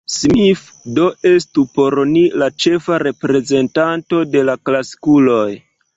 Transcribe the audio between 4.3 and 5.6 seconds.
de la klasikuloj.